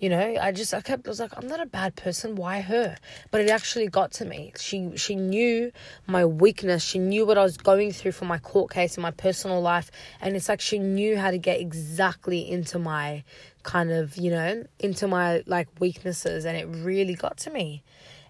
You 0.00 0.08
know, 0.08 0.36
I 0.40 0.52
just 0.52 0.72
I 0.72 0.80
kept 0.80 1.06
I 1.06 1.10
was 1.10 1.20
like, 1.20 1.36
I'm 1.36 1.46
not 1.46 1.60
a 1.60 1.66
bad 1.66 1.94
person. 1.94 2.34
Why 2.34 2.62
her? 2.62 2.96
But 3.30 3.42
it 3.42 3.50
actually 3.50 3.86
got 3.88 4.12
to 4.12 4.24
me. 4.24 4.54
She 4.58 4.96
she 4.96 5.14
knew 5.14 5.72
my 6.06 6.24
weakness. 6.24 6.82
She 6.82 6.98
knew 6.98 7.26
what 7.26 7.36
I 7.36 7.42
was 7.42 7.58
going 7.58 7.92
through 7.92 8.12
for 8.12 8.24
my 8.24 8.38
court 8.38 8.70
case 8.70 8.94
and 8.94 9.02
my 9.02 9.10
personal 9.10 9.60
life, 9.60 9.90
and 10.22 10.34
it's 10.36 10.48
like 10.48 10.62
she 10.62 10.78
knew 10.78 11.18
how 11.18 11.30
to 11.30 11.36
get 11.36 11.60
exactly 11.60 12.50
into 12.50 12.78
my 12.78 13.24
kind 13.62 13.90
of 13.90 14.16
you 14.16 14.30
know 14.30 14.64
into 14.78 15.06
my 15.06 15.42
like 15.44 15.68
weaknesses, 15.80 16.46
and 16.46 16.56
it 16.56 16.66
really 16.66 17.14
got 17.14 17.36
to 17.38 17.50
me. 17.50 17.82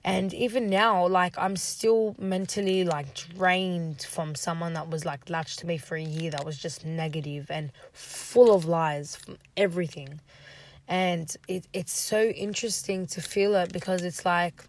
And 0.03 0.33
even 0.33 0.71
now, 0.71 1.07
like 1.07 1.37
I'm 1.37 1.57
still 1.57 2.15
mentally 2.19 2.85
like 2.85 3.15
drained 3.15 4.03
from 4.03 4.35
someone 4.35 4.73
that 4.73 4.89
was 4.89 5.05
like 5.05 5.29
latched 5.29 5.59
to 5.61 5.67
me 5.67 5.77
for 5.77 5.95
a 5.97 6.03
year 6.03 6.31
that 6.31 6.45
was 6.45 6.57
just 6.57 6.87
negative 6.87 7.51
and 7.51 7.71
full 7.93 8.55
of 8.55 8.65
lies 8.65 9.17
from 9.17 9.37
everything. 9.57 10.21
And 10.89 11.35
it 11.49 11.67
it's 11.75 11.93
so 11.93 12.25
interesting 12.29 13.07
to 13.09 13.21
feel 13.21 13.55
it 13.57 13.73
because 13.73 14.03
it's 14.03 14.25
like 14.25 14.65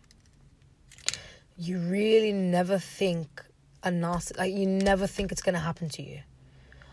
you 1.57 1.79
really 1.79 2.33
never 2.33 2.77
think 2.77 3.43
a 3.83 3.91
nasty, 3.91 4.35
like 4.37 4.53
you 4.53 4.67
never 4.67 5.07
think 5.07 5.31
it's 5.31 5.41
gonna 5.41 5.59
happen 5.59 5.87
to 5.89 6.03
you 6.03 6.19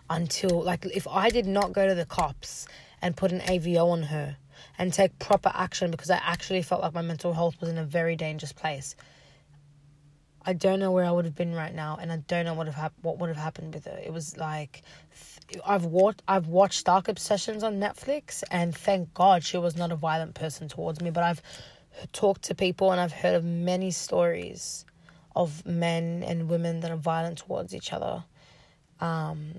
until 0.09 0.63
like 0.63 0.87
if 0.87 1.09
I 1.09 1.31
did 1.31 1.47
not 1.47 1.73
go 1.73 1.89
to 1.89 1.95
the 1.95 2.07
cops 2.07 2.69
and 3.03 3.17
put 3.17 3.33
an 3.33 3.41
AVO 3.41 3.91
on 3.91 4.03
her 4.05 4.37
and 4.79 4.93
take 4.93 5.19
proper 5.19 5.51
action 5.55 5.91
because 5.91 6.11
I 6.11 6.21
actually 6.23 6.63
felt 6.63 6.83
like 6.83 6.95
my 6.95 7.03
mental 7.03 7.33
health 7.33 7.61
was 7.61 7.69
in 7.71 7.79
a 7.79 7.85
very 7.85 8.17
dangerous 8.17 8.53
place. 8.53 8.95
I 10.45 10.55
don't 10.55 10.81
know 10.81 10.93
where 10.93 11.05
I 11.05 11.11
would 11.11 11.27
have 11.27 11.35
been 11.35 11.55
right 11.55 11.75
now, 11.75 11.99
and 12.01 12.11
I 12.11 12.17
don't 12.17 12.47
know 12.47 12.55
what 12.55 12.67
have 12.67 12.75
hap- 12.75 13.03
what 13.03 13.19
would 13.19 13.29
have 13.29 13.37
happened 13.37 13.75
with 13.75 13.85
her. 13.85 14.01
It 14.03 14.13
was 14.13 14.37
like 14.39 14.83
I've 15.67 15.85
watched 15.85 16.23
I've 16.27 16.47
watched 16.47 16.87
Dark 16.87 17.09
Obsessions 17.09 17.63
on 17.63 17.79
Netflix, 17.79 18.43
and 18.51 18.75
thank 18.75 19.13
God 19.15 19.45
she 19.45 19.59
was 19.59 19.77
not 19.77 19.93
a 19.93 19.97
violent 19.97 20.35
person 20.35 20.69
towards 20.69 21.01
me. 21.01 21.11
But 21.11 21.25
I've 21.25 21.43
talked 22.13 22.43
to 22.45 22.55
people, 22.55 22.93
and 22.93 23.01
I've 23.01 23.13
heard 23.13 23.35
of 23.35 23.45
many 23.45 23.91
stories 23.91 24.85
of 25.37 25.67
men 25.67 26.25
and 26.27 26.49
women 26.49 26.81
that 26.81 26.91
are 26.91 26.97
violent 26.97 27.39
towards 27.39 27.75
each 27.75 27.93
other. 27.93 28.25
Um, 29.01 29.55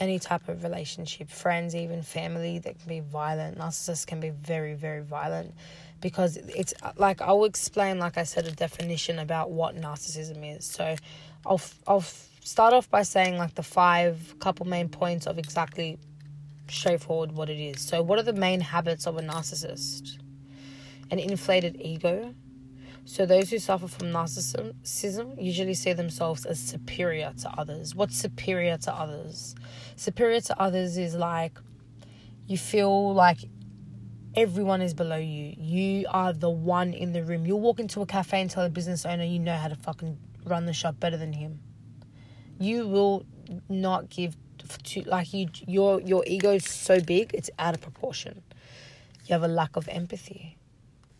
any 0.00 0.18
type 0.18 0.48
of 0.48 0.64
relationship, 0.64 1.28
friends, 1.28 1.76
even 1.76 2.02
family, 2.02 2.58
that 2.58 2.78
can 2.78 2.88
be 2.88 3.00
violent. 3.00 3.58
Narcissists 3.58 4.06
can 4.06 4.18
be 4.18 4.30
very, 4.30 4.74
very 4.74 5.02
violent 5.02 5.54
because 6.00 6.38
it's 6.38 6.72
like 6.96 7.20
I'll 7.20 7.44
explain, 7.44 7.98
like 7.98 8.16
I 8.16 8.24
said, 8.24 8.46
a 8.46 8.52
definition 8.52 9.18
about 9.18 9.50
what 9.50 9.76
narcissism 9.76 10.56
is. 10.56 10.64
So 10.64 10.96
I'll, 11.44 11.60
I'll 11.86 12.04
start 12.40 12.72
off 12.72 12.90
by 12.90 13.02
saying 13.02 13.36
like 13.36 13.54
the 13.54 13.62
five 13.62 14.34
couple 14.40 14.66
main 14.66 14.88
points 14.88 15.26
of 15.26 15.38
exactly 15.38 15.98
straightforward 16.68 17.32
what 17.32 17.50
it 17.50 17.60
is. 17.60 17.80
So, 17.80 18.02
what 18.02 18.18
are 18.18 18.22
the 18.22 18.32
main 18.32 18.60
habits 18.60 19.06
of 19.06 19.16
a 19.18 19.20
narcissist? 19.20 20.18
An 21.10 21.18
inflated 21.18 21.76
ego. 21.80 22.34
So, 23.04 23.26
those 23.26 23.50
who 23.50 23.58
suffer 23.58 23.88
from 23.88 24.08
narcissism 24.08 25.42
usually 25.42 25.74
see 25.74 25.92
themselves 25.92 26.44
as 26.44 26.60
superior 26.60 27.32
to 27.40 27.50
others. 27.50 27.94
What's 27.94 28.16
superior 28.16 28.76
to 28.78 28.94
others? 28.94 29.54
Superior 29.96 30.40
to 30.42 30.60
others 30.60 30.96
is 30.96 31.14
like 31.14 31.58
you 32.46 32.58
feel 32.58 33.14
like 33.14 33.38
everyone 34.36 34.82
is 34.82 34.94
below 34.94 35.16
you. 35.16 35.54
You 35.56 36.06
are 36.08 36.32
the 36.32 36.50
one 36.50 36.92
in 36.92 37.12
the 37.12 37.22
room. 37.22 37.46
You'll 37.46 37.60
walk 37.60 37.80
into 37.80 38.00
a 38.00 38.06
cafe 38.06 38.40
and 38.40 38.50
tell 38.50 38.64
a 38.64 38.68
business 38.68 39.04
owner 39.04 39.24
you 39.24 39.38
know 39.38 39.56
how 39.56 39.68
to 39.68 39.76
fucking 39.76 40.18
run 40.44 40.66
the 40.66 40.72
shop 40.72 41.00
better 41.00 41.16
than 41.16 41.32
him. 41.32 41.60
You 42.58 42.86
will 42.86 43.24
not 43.68 44.10
give 44.10 44.36
to 44.84 45.02
like 45.02 45.32
you 45.32 45.48
your 45.66 46.00
your 46.00 46.22
ego 46.26 46.52
is 46.52 46.64
so 46.64 47.00
big 47.00 47.32
it's 47.34 47.50
out 47.58 47.74
of 47.74 47.80
proportion. 47.80 48.42
You 49.26 49.32
have 49.32 49.42
a 49.42 49.48
lack 49.48 49.76
of 49.76 49.88
empathy. 49.88 50.56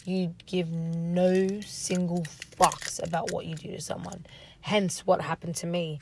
You 0.05 0.35
give 0.47 0.71
no 0.71 1.61
single 1.61 2.25
fucks 2.59 3.03
about 3.03 3.33
what 3.33 3.47
you 3.47 3.55
do 3.55 3.73
to 3.73 3.81
someone. 3.81 4.27
Hence 4.61 5.07
what 5.07 5.21
happened 5.21 5.57
to 5.57 5.67
me. 5.67 6.01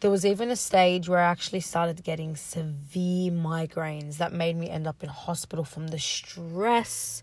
There 0.00 0.10
was 0.10 0.24
even 0.24 0.50
a 0.50 0.56
stage 0.56 1.08
where 1.08 1.18
I 1.18 1.30
actually 1.30 1.60
started 1.60 2.04
getting 2.04 2.36
severe 2.36 3.32
migraines 3.32 4.18
that 4.18 4.32
made 4.32 4.56
me 4.56 4.70
end 4.70 4.86
up 4.86 5.02
in 5.02 5.08
hospital 5.08 5.64
from 5.64 5.88
the 5.88 5.98
stress 5.98 7.22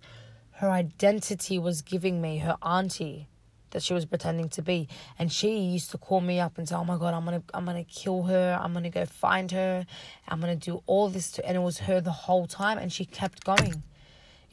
her 0.56 0.70
identity 0.70 1.60
was 1.60 1.82
giving 1.82 2.22
me, 2.22 2.38
her 2.38 2.58
auntie 2.62 3.28
that 3.72 3.84
she 3.84 3.94
was 3.94 4.06
pretending 4.06 4.48
to 4.48 4.62
be. 4.62 4.88
And 5.20 5.30
she 5.32 5.58
used 5.58 5.92
to 5.92 5.98
call 5.98 6.22
me 6.22 6.40
up 6.40 6.58
and 6.58 6.68
say, 6.68 6.76
"Oh 6.76 6.86
my 6.86 6.98
god, 6.98 7.14
I'm 7.14 7.26
gonna 7.26 7.44
I'm 7.54 7.66
gonna 7.66 7.84
kill 7.84 8.24
her. 8.24 8.58
I'm 8.62 8.74
gonna 8.74 8.90
go 8.90 9.06
find 9.06 9.52
her. 9.52 9.86
I'm 10.28 10.40
gonna 10.40 10.56
do 10.56 10.82
all 10.86 11.10
this." 11.10 11.32
To, 11.34 11.46
and 11.46 11.58
it 11.58 11.60
was 11.60 11.80
her 11.80 12.00
the 12.00 12.12
whole 12.12 12.48
time, 12.48 12.78
and 12.78 12.92
she 12.92 13.06
kept 13.06 13.44
going. 13.44 13.84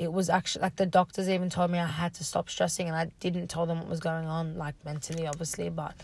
It 0.03 0.13
was 0.13 0.29
actually 0.29 0.63
like 0.63 0.77
the 0.77 0.87
doctors 0.87 1.29
even 1.29 1.51
told 1.51 1.71
me 1.71 1.79
I 1.79 1.87
had 1.87 2.15
to 2.15 2.25
stop 2.25 2.51
stressing, 2.51 2.89
and 2.89 2.97
I 2.97 3.11
didn't 3.21 3.49
tell 3.49 3.67
them 3.67 3.79
what 3.79 3.89
was 3.89 4.01
going 4.01 4.27
on, 4.27 4.57
like 4.57 4.75
mentally, 4.85 5.27
obviously, 5.27 5.69
but. 5.69 5.95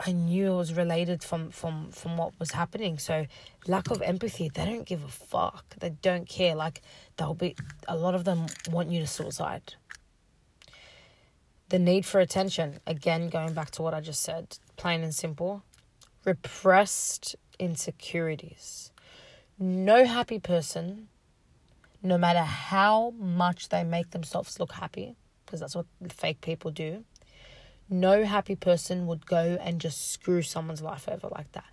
I 0.00 0.12
knew 0.12 0.52
it 0.52 0.56
was 0.56 0.74
related 0.74 1.24
from, 1.24 1.50
from, 1.50 1.90
from 1.90 2.16
what 2.16 2.38
was 2.38 2.52
happening. 2.52 3.00
So 3.00 3.26
lack 3.66 3.90
of 3.90 4.00
empathy, 4.00 4.48
they 4.48 4.64
don't 4.64 4.86
give 4.86 5.02
a 5.02 5.08
fuck. 5.08 5.74
They 5.80 5.90
don't 5.90 6.28
care. 6.28 6.54
Like 6.54 6.82
they'll 7.16 7.34
be 7.34 7.56
a 7.88 7.96
lot 7.96 8.14
of 8.14 8.22
them 8.22 8.46
want 8.70 8.92
you 8.92 9.00
to 9.00 9.08
suicide 9.08 9.74
the 11.68 11.78
need 11.78 12.06
for 12.06 12.20
attention, 12.20 12.80
again, 12.86 13.28
going 13.28 13.52
back 13.52 13.70
to 13.72 13.82
what 13.82 13.94
I 13.94 14.00
just 14.00 14.22
said, 14.22 14.58
plain 14.76 15.02
and 15.02 15.14
simple, 15.14 15.62
repressed 16.24 17.36
insecurities. 17.58 18.90
No 19.58 20.04
happy 20.04 20.38
person, 20.38 21.08
no 22.02 22.18
matter 22.18 22.40
how 22.40 23.10
much 23.18 23.68
they 23.68 23.84
make 23.84 24.10
themselves 24.10 24.60
look 24.60 24.72
happy, 24.72 25.16
because 25.44 25.60
that's 25.60 25.74
what 25.74 25.86
fake 26.10 26.40
people 26.40 26.70
do, 26.70 27.04
no 27.90 28.24
happy 28.24 28.54
person 28.54 29.06
would 29.06 29.26
go 29.26 29.58
and 29.60 29.80
just 29.80 30.12
screw 30.12 30.42
someone's 30.42 30.82
life 30.82 31.08
over 31.08 31.28
like 31.28 31.52
that. 31.52 31.64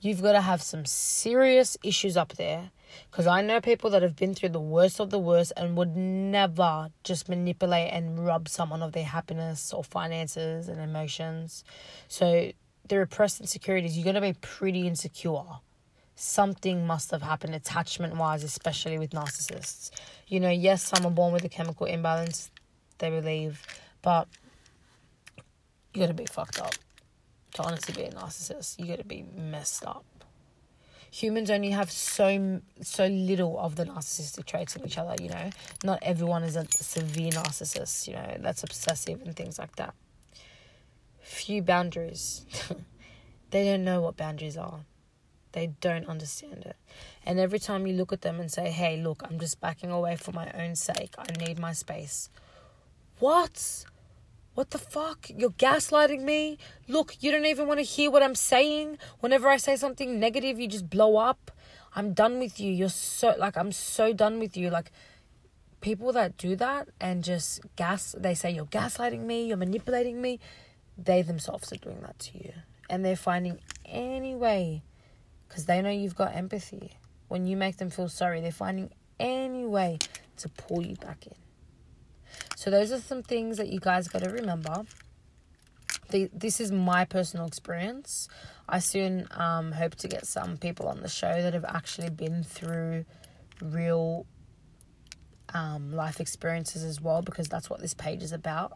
You've 0.00 0.22
got 0.22 0.32
to 0.32 0.40
have 0.40 0.62
some 0.62 0.84
serious 0.84 1.76
issues 1.82 2.16
up 2.16 2.34
there 2.34 2.70
because 3.10 3.26
I 3.26 3.40
know 3.40 3.60
people 3.60 3.90
that 3.90 4.02
have 4.02 4.16
been 4.16 4.34
through 4.34 4.50
the 4.50 4.60
worst 4.60 5.00
of 5.00 5.10
the 5.10 5.18
worst 5.18 5.52
and 5.56 5.76
would 5.76 5.96
never 5.96 6.90
just 7.04 7.28
manipulate 7.28 7.90
and 7.90 8.24
rob 8.24 8.48
someone 8.48 8.82
of 8.82 8.92
their 8.92 9.04
happiness 9.04 9.72
or 9.72 9.82
finances 9.82 10.68
and 10.68 10.80
emotions. 10.80 11.64
So 12.08 12.52
the 12.86 12.98
repressed 12.98 13.40
insecurities, 13.40 13.96
you're 13.96 14.04
going 14.04 14.14
to 14.14 14.20
be 14.20 14.34
pretty 14.34 14.86
insecure. 14.86 15.42
Something 16.16 16.86
must 16.86 17.10
have 17.10 17.22
happened 17.22 17.54
attachment 17.54 18.16
wise, 18.16 18.44
especially 18.44 18.98
with 18.98 19.10
narcissists. 19.10 19.90
You 20.28 20.40
know, 20.40 20.50
yes, 20.50 20.82
some 20.82 21.04
are 21.04 21.10
born 21.10 21.32
with 21.32 21.44
a 21.44 21.48
chemical 21.48 21.86
imbalance, 21.86 22.50
they 22.98 23.10
believe, 23.10 23.62
but 24.00 24.28
you 25.92 26.00
got 26.00 26.06
to 26.08 26.14
be 26.14 26.26
fucked 26.26 26.60
up 26.60 26.74
to 27.54 27.62
honestly 27.62 27.94
be 27.94 28.08
a 28.08 28.12
narcissist. 28.12 28.78
You 28.78 28.86
got 28.86 28.98
to 28.98 29.04
be 29.04 29.24
messed 29.36 29.84
up. 29.84 30.04
Humans 31.10 31.50
only 31.50 31.70
have 31.70 31.92
so 31.92 32.60
so 32.80 33.06
little 33.06 33.56
of 33.58 33.76
the 33.76 33.84
narcissistic 33.84 34.46
traits 34.46 34.74
in 34.74 34.84
each 34.84 34.98
other 34.98 35.14
you 35.22 35.28
know? 35.28 35.50
Not 35.84 36.00
everyone 36.02 36.42
is 36.42 36.56
a 36.56 36.66
severe 36.70 37.30
narcissist 37.30 38.08
you 38.08 38.14
know? 38.14 38.36
That's 38.40 38.64
obsessive 38.64 39.22
and 39.22 39.36
things 39.36 39.56
like 39.56 39.76
that. 39.76 39.94
Few 41.20 41.62
boundaries. 41.62 42.44
They 43.50 43.64
don't 43.64 43.84
know 43.84 44.00
what 44.00 44.16
boundaries 44.16 44.56
are 44.56 44.80
they 45.54 45.68
don't 45.80 46.06
understand 46.06 46.64
it 46.66 46.76
and 47.24 47.40
every 47.40 47.58
time 47.58 47.86
you 47.86 47.94
look 47.94 48.12
at 48.12 48.20
them 48.20 48.38
and 48.38 48.52
say 48.52 48.70
hey 48.70 49.00
look 49.00 49.22
i'm 49.24 49.38
just 49.38 49.60
backing 49.60 49.90
away 49.90 50.14
for 50.14 50.32
my 50.32 50.50
own 50.52 50.76
sake 50.76 51.14
i 51.18 51.24
need 51.44 51.58
my 51.58 51.72
space 51.72 52.28
what 53.18 53.84
what 54.54 54.70
the 54.70 54.78
fuck? 54.78 55.26
You're 55.36 55.50
gaslighting 55.50 56.22
me? 56.22 56.58
Look, 56.86 57.16
you 57.20 57.32
don't 57.32 57.44
even 57.44 57.66
want 57.66 57.80
to 57.80 57.84
hear 57.84 58.08
what 58.08 58.22
I'm 58.22 58.36
saying. 58.36 58.98
Whenever 59.18 59.48
I 59.48 59.56
say 59.56 59.74
something 59.74 60.20
negative, 60.20 60.60
you 60.60 60.68
just 60.68 60.88
blow 60.88 61.16
up. 61.16 61.50
I'm 61.96 62.12
done 62.12 62.38
with 62.38 62.60
you. 62.60 62.72
You're 62.72 62.88
so, 62.88 63.34
like, 63.36 63.56
I'm 63.56 63.72
so 63.72 64.12
done 64.12 64.38
with 64.38 64.56
you. 64.56 64.70
Like, 64.70 64.92
people 65.80 66.12
that 66.12 66.36
do 66.36 66.54
that 66.56 66.88
and 67.00 67.24
just 67.24 67.62
gas, 67.74 68.14
they 68.16 68.34
say, 68.34 68.52
you're 68.52 68.66
gaslighting 68.66 69.24
me, 69.24 69.46
you're 69.46 69.56
manipulating 69.56 70.22
me. 70.22 70.38
They 70.96 71.22
themselves 71.22 71.72
are 71.72 71.76
doing 71.76 72.00
that 72.02 72.18
to 72.20 72.38
you. 72.38 72.52
And 72.88 73.04
they're 73.04 73.16
finding 73.16 73.58
any 73.84 74.36
way, 74.36 74.82
because 75.54 75.66
they 75.66 75.80
know 75.80 75.90
you've 75.90 76.16
got 76.16 76.34
empathy. 76.34 76.90
When 77.28 77.46
you 77.46 77.56
make 77.56 77.76
them 77.76 77.88
feel 77.88 78.08
sorry, 78.08 78.40
they're 78.40 78.50
finding 78.50 78.90
any 79.20 79.64
way 79.64 80.00
to 80.38 80.48
pull 80.48 80.84
you 80.84 80.96
back 80.96 81.28
in. 81.28 81.34
So 82.56 82.72
those 82.72 82.90
are 82.90 82.98
some 82.98 83.22
things 83.22 83.58
that 83.58 83.68
you 83.68 83.78
guys 83.78 84.08
got 84.08 84.24
to 84.24 84.30
remember. 84.30 84.82
The, 86.10 86.28
this 86.32 86.60
is 86.60 86.72
my 86.72 87.04
personal 87.04 87.46
experience. 87.46 88.28
I 88.68 88.80
soon 88.80 89.28
um, 89.30 89.70
hope 89.70 89.94
to 89.96 90.08
get 90.08 90.26
some 90.26 90.56
people 90.56 90.88
on 90.88 91.02
the 91.02 91.08
show 91.08 91.40
that 91.40 91.54
have 91.54 91.64
actually 91.64 92.10
been 92.10 92.42
through 92.42 93.04
real 93.62 94.26
um, 95.50 95.92
life 95.92 96.18
experiences 96.18 96.82
as 96.82 97.00
well, 97.00 97.22
because 97.22 97.48
that's 97.48 97.70
what 97.70 97.78
this 97.78 97.94
page 97.94 98.24
is 98.24 98.32
about. 98.32 98.72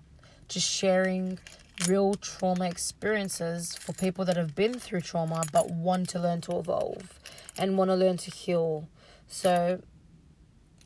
Just 0.47 0.70
sharing 0.70 1.40
real 1.87 2.14
trauma 2.14 2.68
experiences 2.68 3.76
for 3.76 3.92
people 3.92 4.25
that 4.25 4.37
have 4.37 4.54
been 4.54 4.78
through 4.78 5.00
trauma 5.00 5.44
but 5.52 5.70
want 5.70 6.08
to 6.08 6.18
learn 6.18 6.40
to 6.40 6.58
evolve 6.58 7.20
and 7.56 7.78
want 7.78 7.90
to 7.90 7.94
learn 7.94 8.16
to 8.16 8.30
heal. 8.30 8.88
So 9.28 9.80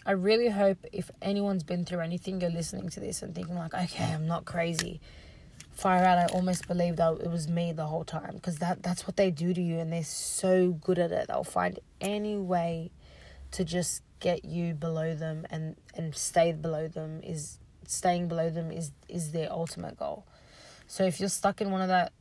I 0.04 0.12
really 0.12 0.48
hope 0.48 0.78
if 0.92 1.10
anyone's 1.20 1.62
been 1.62 1.84
through 1.84 2.00
anything, 2.00 2.40
you're 2.40 2.50
listening 2.50 2.88
to 2.90 3.00
this 3.00 3.22
and 3.22 3.34
thinking 3.34 3.54
like, 3.54 3.74
okay, 3.74 4.12
I'm 4.12 4.26
not 4.26 4.44
crazy. 4.44 5.00
Fire 5.70 6.04
out. 6.04 6.18
I 6.18 6.26
almost 6.34 6.66
believed 6.66 6.98
that 6.98 7.20
it 7.20 7.30
was 7.30 7.48
me 7.48 7.72
the 7.72 7.86
whole 7.86 8.04
time 8.04 8.34
because 8.34 8.58
that 8.58 8.82
that's 8.82 9.06
what 9.06 9.16
they 9.16 9.30
do 9.30 9.54
to 9.54 9.62
you, 9.62 9.78
and 9.78 9.90
they're 9.90 10.04
so 10.04 10.72
good 10.72 10.98
at 10.98 11.12
it. 11.12 11.28
They'll 11.28 11.44
find 11.44 11.78
any 12.00 12.36
way 12.36 12.90
to 13.52 13.64
just 13.64 14.02
get 14.20 14.44
you 14.44 14.74
below 14.74 15.14
them 15.14 15.46
and 15.50 15.76
and 15.94 16.14
stay 16.14 16.52
below 16.52 16.88
them 16.88 17.20
is 17.22 17.58
staying 17.86 18.28
below 18.28 18.50
them 18.50 18.70
is 18.70 18.92
is 19.08 19.32
their 19.32 19.50
ultimate 19.50 19.96
goal. 19.96 20.26
So 20.92 21.04
if 21.04 21.20
you're 21.20 21.30
stuck 21.30 21.62
in 21.62 21.70
one 21.70 21.80
of 21.80 21.88
that 21.88 22.12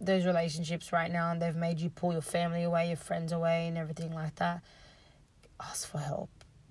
those 0.00 0.24
relationships 0.24 0.90
right 0.90 1.12
now 1.12 1.32
and 1.32 1.42
they've 1.42 1.54
made 1.54 1.78
you 1.80 1.90
pull 1.90 2.12
your 2.12 2.22
family 2.22 2.62
away, 2.62 2.88
your 2.88 2.96
friends 2.96 3.30
away, 3.30 3.68
and 3.68 3.76
everything 3.76 4.14
like 4.14 4.36
that, 4.36 4.62
ask 5.60 5.86
for 5.86 5.98
help 5.98 6.30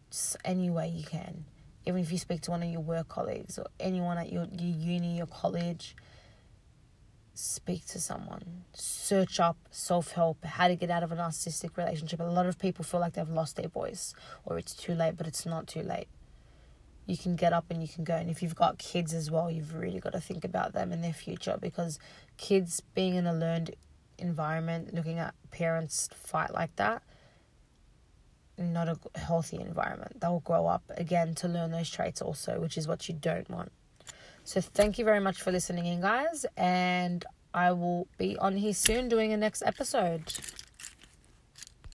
just 0.09 0.38
any 0.43 0.71
way 0.71 0.88
you 0.88 1.03
can. 1.03 1.45
Even 1.86 2.01
if 2.01 2.12
you 2.12 2.17
speak 2.17 2.41
to 2.41 2.50
one 2.50 2.63
of 2.63 2.69
your 2.69 2.81
work 2.81 3.09
colleagues 3.09 3.59
or 3.59 3.67
anyone 3.79 4.17
at 4.17 4.33
your, 4.33 4.48
your 4.57 4.75
uni, 4.75 5.17
your 5.17 5.27
college, 5.27 5.95
speak 7.36 7.86
to 7.86 8.00
someone. 8.00 8.63
Search 8.74 9.39
up 9.39 9.57
self 9.69 10.13
help, 10.13 10.43
how 10.43 10.67
to 10.67 10.75
get 10.75 10.89
out 10.89 11.03
of 11.03 11.12
a 11.12 11.15
narcissistic 11.15 11.77
relationship. 11.77 12.21
A 12.21 12.24
lot 12.24 12.48
of 12.48 12.57
people 12.57 12.83
feel 12.83 13.01
like 13.01 13.13
they've 13.13 13.29
lost 13.29 13.55
their 13.55 13.69
voice 13.69 14.15
or 14.45 14.57
it's 14.57 14.74
too 14.74 14.95
late, 14.95 15.15
but 15.15 15.27
it's 15.27 15.45
not 15.45 15.67
too 15.67 15.83
late. 15.83 16.07
You 17.10 17.18
can 17.18 17.36
get 17.36 17.54
up 17.54 17.66
and 17.72 17.82
you 17.82 17.88
can 17.88 18.04
go. 18.04 18.13
And 18.13 18.30
if 18.30 18.44
you've 18.44 18.56
got 18.56 18.78
kids 18.78 19.16
as 19.16 19.32
well, 19.32 19.50
you've 19.50 19.74
really 19.74 20.00
got 20.00 20.13
to 20.13 20.20
think 20.20 20.46
about 20.46 20.74
them 20.74 20.92
and 20.92 21.04
their 21.04 21.13
future 21.13 21.58
because 21.60 21.98
kids 22.38 22.82
being 22.94 23.16
in 23.16 23.25
a 23.25 23.34
learned 23.34 23.75
environment, 24.20 24.94
looking 24.94 25.18
at 25.18 25.34
parents 25.50 26.08
fight 26.13 26.54
like 26.54 26.75
that, 26.75 27.01
not 28.60 28.88
a 28.88 29.00
healthy 29.18 29.58
environment. 29.60 30.22
They'll 30.22 30.42
grow 30.42 30.68
up 30.68 30.84
again 30.98 31.34
to 31.36 31.48
learn 31.48 31.72
those 31.72 31.89
traits 31.89 32.22
also, 32.22 32.60
which 32.60 32.78
is 32.78 32.88
what 32.88 33.10
you 33.10 33.16
don't 33.16 33.50
want. 33.50 33.72
So 34.44 34.62
thank 34.62 35.00
you 35.00 35.06
very 35.06 35.20
much 35.20 35.42
for 35.42 35.51
listening 35.51 35.88
in, 35.88 36.01
guys, 36.01 36.46
and 36.58 37.25
I 37.56 37.72
will 37.72 38.08
be 38.20 38.38
on 38.38 38.56
here 38.56 38.74
soon 38.74 39.10
doing 39.10 39.34
a 39.34 39.38
next 39.38 39.63
episode. 39.63 40.32